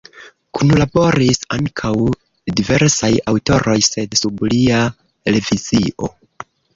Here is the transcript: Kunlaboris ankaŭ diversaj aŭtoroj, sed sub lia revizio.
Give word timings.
Kunlaboris 0.59 1.41
ankaŭ 1.57 1.91
diversaj 2.59 3.09
aŭtoroj, 3.33 3.75
sed 3.89 4.15
sub 4.21 4.41
lia 4.55 4.81
revizio. 5.37 6.11